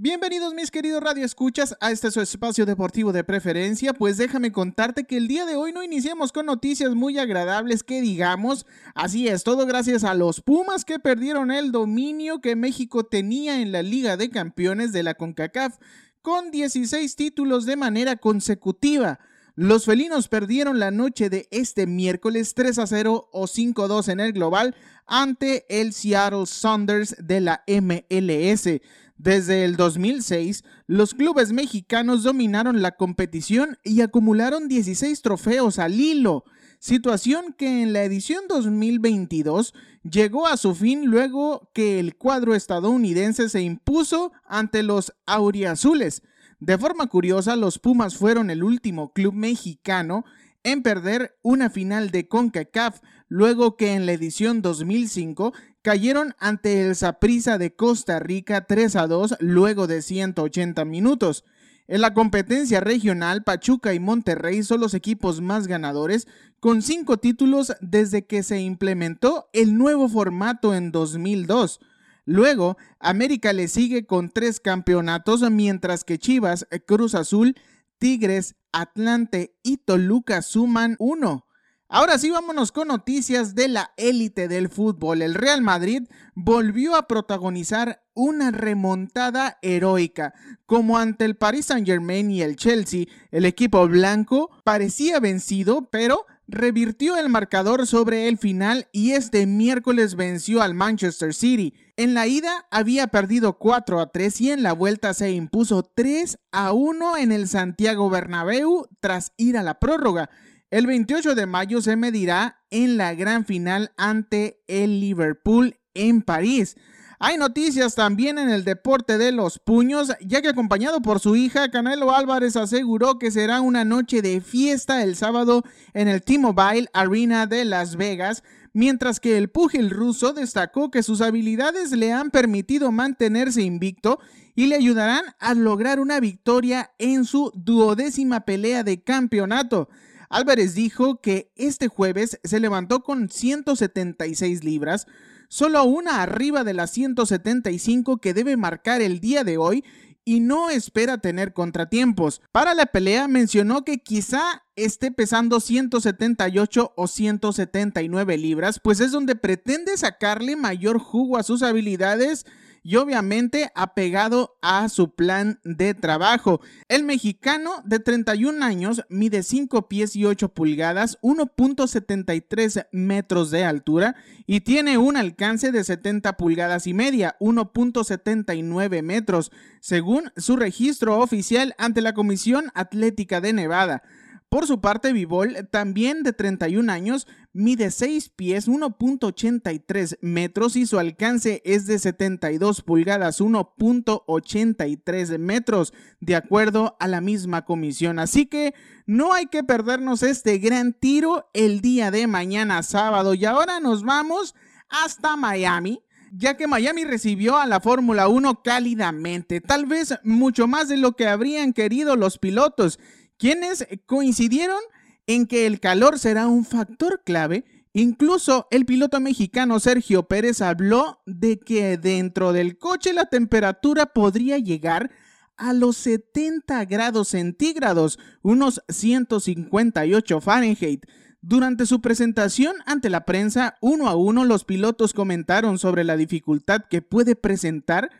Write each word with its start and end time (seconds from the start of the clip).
Bienvenidos 0.00 0.54
mis 0.54 0.70
queridos 0.70 1.02
radioescuchas 1.02 1.76
a 1.80 1.90
este 1.90 2.12
su 2.12 2.20
espacio 2.20 2.64
deportivo 2.64 3.12
de 3.12 3.24
preferencia, 3.24 3.92
pues 3.92 4.16
déjame 4.16 4.52
contarte 4.52 5.02
que 5.02 5.16
el 5.16 5.26
día 5.26 5.44
de 5.44 5.56
hoy 5.56 5.72
no 5.72 5.82
iniciamos 5.82 6.30
con 6.30 6.46
noticias 6.46 6.94
muy 6.94 7.18
agradables 7.18 7.82
que 7.82 8.00
digamos, 8.00 8.64
así 8.94 9.26
es, 9.26 9.42
todo 9.42 9.66
gracias 9.66 10.04
a 10.04 10.14
los 10.14 10.40
Pumas 10.40 10.84
que 10.84 11.00
perdieron 11.00 11.50
el 11.50 11.72
dominio 11.72 12.40
que 12.40 12.54
México 12.54 13.06
tenía 13.06 13.60
en 13.60 13.72
la 13.72 13.82
Liga 13.82 14.16
de 14.16 14.30
Campeones 14.30 14.92
de 14.92 15.02
la 15.02 15.14
CONCACAF 15.14 15.78
con 16.22 16.52
16 16.52 17.16
títulos 17.16 17.66
de 17.66 17.74
manera 17.74 18.14
consecutiva. 18.14 19.18
Los 19.56 19.86
felinos 19.86 20.28
perdieron 20.28 20.78
la 20.78 20.92
noche 20.92 21.28
de 21.28 21.48
este 21.50 21.88
miércoles 21.88 22.54
3 22.54 22.78
a 22.78 22.86
0 22.86 23.30
o 23.32 23.46
5 23.48 23.82
a 23.82 23.88
2 23.88 24.08
en 24.10 24.20
el 24.20 24.32
global 24.32 24.76
ante 25.08 25.66
el 25.68 25.92
Seattle 25.92 26.46
Saunders 26.46 27.16
de 27.18 27.40
la 27.40 27.64
MLS. 27.66 28.80
Desde 29.18 29.64
el 29.64 29.76
2006, 29.76 30.62
los 30.86 31.12
clubes 31.12 31.52
mexicanos 31.52 32.22
dominaron 32.22 32.82
la 32.82 32.92
competición 32.92 33.76
y 33.82 34.00
acumularon 34.00 34.68
16 34.68 35.22
trofeos 35.22 35.80
al 35.80 36.00
hilo, 36.00 36.44
situación 36.78 37.52
que 37.58 37.82
en 37.82 37.92
la 37.92 38.04
edición 38.04 38.44
2022 38.48 39.74
llegó 40.08 40.46
a 40.46 40.56
su 40.56 40.76
fin 40.76 41.06
luego 41.06 41.68
que 41.74 41.98
el 41.98 42.16
cuadro 42.16 42.54
estadounidense 42.54 43.48
se 43.48 43.60
impuso 43.60 44.30
ante 44.46 44.84
los 44.84 45.12
auriazules. 45.26 46.22
De 46.60 46.78
forma 46.78 47.08
curiosa, 47.08 47.56
los 47.56 47.80
Pumas 47.80 48.16
fueron 48.16 48.50
el 48.50 48.62
último 48.62 49.12
club 49.12 49.34
mexicano 49.34 50.24
en 50.62 50.82
perder 50.82 51.36
una 51.42 51.70
final 51.70 52.10
de 52.10 52.28
CONCACAF, 52.28 53.00
luego 53.28 53.76
que 53.76 53.94
en 53.94 54.06
la 54.06 54.12
edición 54.12 54.62
2005 54.62 55.52
cayeron 55.88 56.34
ante 56.38 56.86
el 56.86 56.96
Saprissa 56.96 57.56
de 57.56 57.74
Costa 57.74 58.18
Rica 58.18 58.66
3 58.66 58.94
a 58.96 59.06
2 59.06 59.36
luego 59.40 59.86
de 59.86 60.02
180 60.02 60.84
minutos. 60.84 61.46
En 61.86 62.02
la 62.02 62.12
competencia 62.12 62.80
regional, 62.80 63.42
Pachuca 63.42 63.94
y 63.94 63.98
Monterrey 63.98 64.62
son 64.62 64.80
los 64.80 64.92
equipos 64.92 65.40
más 65.40 65.66
ganadores, 65.66 66.28
con 66.60 66.82
cinco 66.82 67.16
títulos 67.16 67.72
desde 67.80 68.26
que 68.26 68.42
se 68.42 68.60
implementó 68.60 69.48
el 69.54 69.78
nuevo 69.78 70.10
formato 70.10 70.74
en 70.74 70.92
2002. 70.92 71.80
Luego, 72.26 72.76
América 73.00 73.54
le 73.54 73.66
sigue 73.66 74.04
con 74.04 74.28
tres 74.28 74.60
campeonatos, 74.60 75.40
mientras 75.50 76.04
que 76.04 76.18
Chivas, 76.18 76.66
Cruz 76.86 77.14
Azul, 77.14 77.54
Tigres, 77.96 78.56
Atlante 78.72 79.56
y 79.62 79.78
Toluca 79.78 80.42
suman 80.42 80.96
uno. 80.98 81.47
Ahora 81.90 82.18
sí, 82.18 82.28
vámonos 82.28 82.70
con 82.70 82.88
noticias 82.88 83.54
de 83.54 83.66
la 83.66 83.94
élite 83.96 84.46
del 84.46 84.68
fútbol. 84.68 85.22
El 85.22 85.32
Real 85.32 85.62
Madrid 85.62 86.02
volvió 86.34 86.94
a 86.94 87.08
protagonizar 87.08 88.02
una 88.12 88.50
remontada 88.50 89.58
heroica. 89.62 90.34
Como 90.66 90.98
ante 90.98 91.24
el 91.24 91.38
Paris 91.38 91.64
Saint 91.66 91.86
Germain 91.86 92.30
y 92.30 92.42
el 92.42 92.56
Chelsea, 92.56 93.06
el 93.30 93.46
equipo 93.46 93.88
blanco 93.88 94.50
parecía 94.64 95.18
vencido, 95.18 95.88
pero 95.90 96.26
revirtió 96.46 97.16
el 97.16 97.30
marcador 97.30 97.86
sobre 97.86 98.28
el 98.28 98.36
final 98.36 98.88
y 98.92 99.12
este 99.12 99.46
miércoles 99.46 100.14
venció 100.14 100.60
al 100.60 100.74
Manchester 100.74 101.32
City. 101.32 101.72
En 101.96 102.12
la 102.12 102.26
ida 102.26 102.66
había 102.70 103.06
perdido 103.06 103.58
4 103.58 104.00
a 104.00 104.12
3 104.12 104.40
y 104.42 104.50
en 104.50 104.62
la 104.62 104.74
vuelta 104.74 105.14
se 105.14 105.30
impuso 105.30 105.90
3 105.94 106.38
a 106.52 106.72
1 106.72 107.16
en 107.16 107.32
el 107.32 107.48
Santiago 107.48 108.10
Bernabéu 108.10 108.88
tras 109.00 109.32
ir 109.38 109.56
a 109.56 109.62
la 109.62 109.78
prórroga. 109.78 110.28
El 110.70 110.86
28 110.86 111.34
de 111.34 111.46
mayo 111.46 111.80
se 111.80 111.96
medirá 111.96 112.60
en 112.70 112.98
la 112.98 113.14
gran 113.14 113.46
final 113.46 113.92
ante 113.96 114.62
el 114.66 115.00
Liverpool 115.00 115.78
en 115.94 116.20
París. 116.20 116.76
Hay 117.18 117.38
noticias 117.38 117.94
también 117.94 118.36
en 118.36 118.50
el 118.50 118.64
deporte 118.64 119.16
de 119.16 119.32
los 119.32 119.58
puños, 119.58 120.12
ya 120.20 120.42
que 120.42 120.48
acompañado 120.48 121.00
por 121.00 121.20
su 121.20 121.36
hija, 121.36 121.70
Canelo 121.70 122.14
Álvarez 122.14 122.54
aseguró 122.54 123.18
que 123.18 123.30
será 123.30 123.62
una 123.62 123.86
noche 123.86 124.20
de 124.20 124.42
fiesta 124.42 125.02
el 125.02 125.16
sábado 125.16 125.64
en 125.94 126.06
el 126.06 126.22
T-Mobile 126.22 126.90
Arena 126.92 127.46
de 127.46 127.64
Las 127.64 127.96
Vegas, 127.96 128.44
mientras 128.74 129.20
que 129.20 129.38
el 129.38 129.48
púgil 129.48 129.88
ruso 129.88 130.34
destacó 130.34 130.90
que 130.90 131.02
sus 131.02 131.22
habilidades 131.22 131.92
le 131.92 132.12
han 132.12 132.30
permitido 132.30 132.92
mantenerse 132.92 133.62
invicto 133.62 134.20
y 134.54 134.66
le 134.66 134.76
ayudarán 134.76 135.24
a 135.40 135.54
lograr 135.54 135.98
una 135.98 136.20
victoria 136.20 136.90
en 136.98 137.24
su 137.24 137.52
duodécima 137.54 138.40
pelea 138.40 138.84
de 138.84 139.02
campeonato. 139.02 139.88
Álvarez 140.28 140.74
dijo 140.74 141.20
que 141.20 141.50
este 141.56 141.88
jueves 141.88 142.38
se 142.44 142.60
levantó 142.60 143.02
con 143.02 143.30
176 143.30 144.64
libras, 144.64 145.06
solo 145.48 145.84
una 145.84 146.22
arriba 146.22 146.64
de 146.64 146.74
las 146.74 146.90
175 146.92 148.18
que 148.18 148.34
debe 148.34 148.56
marcar 148.56 149.00
el 149.00 149.20
día 149.20 149.44
de 149.44 149.56
hoy 149.56 149.84
y 150.28 150.40
no 150.40 150.68
espera 150.68 151.16
tener 151.16 151.54
contratiempos. 151.54 152.42
Para 152.52 152.74
la 152.74 152.84
pelea 152.84 153.28
mencionó 153.28 153.82
que 153.82 153.96
quizá 153.96 154.66
esté 154.76 155.10
pesando 155.10 155.58
178 155.58 156.92
o 156.94 157.06
179 157.06 158.36
libras, 158.36 158.78
pues 158.78 159.00
es 159.00 159.10
donde 159.10 159.36
pretende 159.36 159.96
sacarle 159.96 160.54
mayor 160.54 160.98
jugo 160.98 161.38
a 161.38 161.42
sus 161.42 161.62
habilidades 161.62 162.44
y 162.82 162.96
obviamente 162.96 163.70
apegado 163.74 164.56
a 164.62 164.88
su 164.88 165.14
plan 165.14 165.60
de 165.64 165.94
trabajo. 165.94 166.60
El 166.88 167.04
mexicano 167.04 167.82
de 167.84 168.00
31 168.00 168.64
años 168.64 169.02
mide 169.08 169.42
5 169.42 169.88
pies 169.88 170.16
y 170.16 170.24
8 170.24 170.48
pulgadas, 170.50 171.18
1.73 171.22 172.88
metros 172.92 173.50
de 173.50 173.64
altura 173.64 174.16
y 174.46 174.60
tiene 174.60 174.98
un 174.98 175.16
alcance 175.16 175.72
de 175.72 175.84
70 175.84 176.36
pulgadas 176.36 176.86
y 176.86 176.94
media, 176.94 177.36
1.79 177.40 179.02
metros, 179.02 179.52
según 179.80 180.32
su 180.36 180.56
registro 180.56 181.18
oficial 181.18 181.74
ante 181.78 182.00
la 182.00 182.14
Comisión 182.14 182.70
Atlética 182.74 183.40
de 183.40 183.52
Nevada. 183.52 184.02
Por 184.48 184.66
su 184.66 184.80
parte, 184.80 185.12
Vivol, 185.12 185.68
también 185.70 186.22
de 186.22 186.32
31 186.32 186.90
años, 186.90 187.26
mide 187.52 187.90
6 187.90 188.30
pies, 188.30 188.66
1.83 188.66 190.16
metros 190.22 190.74
y 190.76 190.86
su 190.86 190.98
alcance 190.98 191.60
es 191.66 191.86
de 191.86 191.98
72 191.98 192.80
pulgadas, 192.80 193.42
1.83 193.42 195.38
metros, 195.38 195.92
de 196.20 196.34
acuerdo 196.34 196.96
a 196.98 197.08
la 197.08 197.20
misma 197.20 197.66
comisión. 197.66 198.18
Así 198.18 198.46
que 198.46 198.72
no 199.04 199.34
hay 199.34 199.46
que 199.46 199.64
perdernos 199.64 200.22
este 200.22 200.56
gran 200.56 200.94
tiro 200.94 201.50
el 201.52 201.82
día 201.82 202.10
de 202.10 202.26
mañana 202.26 202.82
sábado. 202.82 203.34
Y 203.34 203.44
ahora 203.44 203.80
nos 203.80 204.02
vamos 204.02 204.54
hasta 204.88 205.36
Miami 205.36 206.00
ya 206.32 206.56
que 206.58 206.66
Miami 206.66 207.04
recibió 207.04 207.56
a 207.56 207.66
la 207.66 207.80
Fórmula 207.80 208.28
1 208.28 208.62
cálidamente, 208.62 209.62
tal 209.62 209.86
vez 209.86 210.18
mucho 210.24 210.66
más 210.66 210.88
de 210.88 210.98
lo 210.98 211.12
que 211.12 211.26
habrían 211.26 211.72
querido 211.72 212.16
los 212.16 212.38
pilotos, 212.38 212.98
quienes 213.38 213.86
coincidieron 214.06 214.78
en 215.26 215.46
que 215.46 215.66
el 215.66 215.80
calor 215.80 216.18
será 216.18 216.48
un 216.48 216.64
factor 216.64 217.22
clave. 217.24 217.64
Incluso 217.92 218.66
el 218.70 218.84
piloto 218.84 219.20
mexicano 219.20 219.80
Sergio 219.80 220.24
Pérez 220.24 220.60
habló 220.60 221.20
de 221.26 221.58
que 221.58 221.96
dentro 221.96 222.52
del 222.52 222.78
coche 222.78 223.12
la 223.12 223.26
temperatura 223.26 224.06
podría 224.06 224.58
llegar 224.58 225.10
a 225.56 225.72
los 225.72 225.96
70 225.96 226.84
grados 226.84 227.28
centígrados, 227.28 228.18
unos 228.42 228.82
158 228.88 230.40
Fahrenheit. 230.40 231.04
Durante 231.40 231.86
su 231.86 232.00
presentación 232.00 232.76
ante 232.86 233.10
la 233.10 233.24
prensa, 233.24 233.76
uno 233.80 234.08
a 234.08 234.16
uno 234.16 234.44
los 234.44 234.64
pilotos 234.64 235.12
comentaron 235.12 235.78
sobre 235.78 236.04
la 236.04 236.16
dificultad 236.16 236.82
que 236.88 237.02
puede 237.02 237.36
presentar 237.36 238.10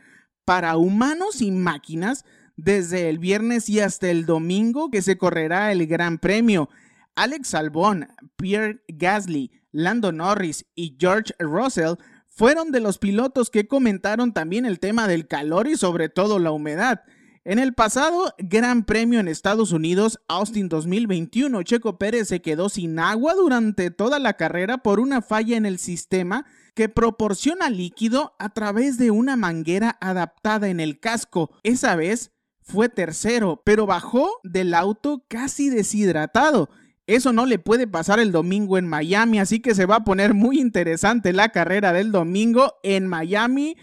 para 0.44 0.76
humanos 0.76 1.42
y 1.42 1.50
máquinas 1.50 2.24
desde 2.58 3.08
el 3.08 3.18
viernes 3.18 3.70
y 3.70 3.80
hasta 3.80 4.10
el 4.10 4.26
domingo 4.26 4.90
que 4.90 5.00
se 5.00 5.16
correrá 5.16 5.70
el 5.72 5.86
Gran 5.86 6.18
Premio. 6.18 6.68
Alex 7.14 7.54
Albon, 7.54 8.08
Pierre 8.36 8.82
Gasly, 8.88 9.52
Lando 9.70 10.10
Norris 10.10 10.66
y 10.74 10.96
George 10.98 11.32
Russell 11.38 11.94
fueron 12.28 12.72
de 12.72 12.80
los 12.80 12.98
pilotos 12.98 13.48
que 13.50 13.68
comentaron 13.68 14.32
también 14.32 14.66
el 14.66 14.80
tema 14.80 15.06
del 15.06 15.28
calor 15.28 15.68
y 15.68 15.76
sobre 15.76 16.08
todo 16.08 16.40
la 16.40 16.50
humedad. 16.50 17.02
En 17.44 17.60
el 17.60 17.74
pasado 17.74 18.34
Gran 18.38 18.84
Premio 18.84 19.20
en 19.20 19.28
Estados 19.28 19.70
Unidos, 19.70 20.20
Austin 20.26 20.68
2021, 20.68 21.62
Checo 21.62 21.96
Pérez 21.96 22.28
se 22.28 22.42
quedó 22.42 22.68
sin 22.68 22.98
agua 22.98 23.34
durante 23.34 23.90
toda 23.90 24.18
la 24.18 24.34
carrera 24.34 24.78
por 24.78 24.98
una 24.98 25.22
falla 25.22 25.56
en 25.56 25.64
el 25.64 25.78
sistema 25.78 26.44
que 26.74 26.88
proporciona 26.88 27.70
líquido 27.70 28.34
a 28.40 28.48
través 28.50 28.98
de 28.98 29.12
una 29.12 29.36
manguera 29.36 29.96
adaptada 30.00 30.68
en 30.68 30.80
el 30.80 30.98
casco. 30.98 31.50
Esa 31.62 31.96
vez 31.96 32.32
fue 32.68 32.90
tercero, 32.90 33.62
pero 33.64 33.86
bajó 33.86 34.28
del 34.44 34.74
auto 34.74 35.24
casi 35.26 35.70
deshidratado. 35.70 36.68
Eso 37.06 37.32
no 37.32 37.46
le 37.46 37.58
puede 37.58 37.86
pasar 37.86 38.20
el 38.20 38.30
domingo 38.30 38.76
en 38.76 38.86
Miami, 38.86 39.38
así 39.38 39.60
que 39.60 39.74
se 39.74 39.86
va 39.86 39.96
a 39.96 40.04
poner 40.04 40.34
muy 40.34 40.60
interesante 40.60 41.32
la 41.32 41.48
carrera 41.48 41.94
del 41.94 42.12
domingo 42.12 42.74
en 42.82 43.06
Miami. 43.06 43.78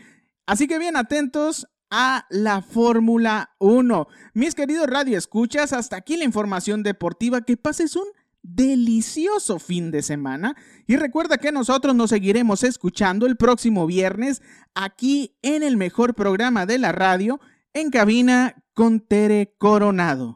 Así 0.45 0.67
que 0.67 0.77
bien 0.77 0.95
atentos 0.95 1.67
a 1.89 2.27
la 2.29 2.61
Fórmula 2.61 3.55
1. 3.57 4.07
Mis 4.35 4.53
queridos 4.53 4.85
radioescuchas, 4.85 5.73
hasta 5.73 5.97
aquí 5.97 6.17
la 6.17 6.23
información 6.23 6.83
deportiva. 6.83 7.41
Que 7.41 7.57
pases 7.57 7.95
un 7.95 8.05
delicioso 8.43 9.57
fin 9.57 9.89
de 9.89 10.03
semana 10.03 10.55
y 10.85 10.97
recuerda 10.97 11.39
que 11.39 11.51
nosotros 11.51 11.95
nos 11.95 12.11
seguiremos 12.11 12.63
escuchando 12.63 13.25
el 13.25 13.38
próximo 13.38 13.88
viernes 13.88 14.43
aquí 14.75 15.35
en 15.41 15.63
el 15.63 15.77
mejor 15.77 16.13
programa 16.13 16.67
de 16.67 16.77
la 16.77 16.91
radio 16.91 17.39
en 17.75 17.92
cabina 17.92 18.56
con 18.74 19.01
Tere 19.01 19.54
Coronado. 19.57 20.33